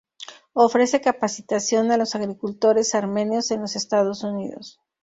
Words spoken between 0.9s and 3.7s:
capacitación a los agricultores armenios en